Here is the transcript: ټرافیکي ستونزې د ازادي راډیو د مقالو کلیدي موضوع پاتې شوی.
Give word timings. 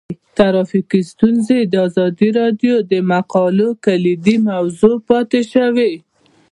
ټرافیکي 0.37 1.01
ستونزې 1.11 1.59
د 1.65 1.73
ازادي 1.87 2.29
راډیو 2.39 2.75
د 2.91 2.93
مقالو 3.11 3.69
کلیدي 3.85 4.35
موضوع 4.49 4.95
پاتې 5.07 5.41
شوی. 5.53 5.93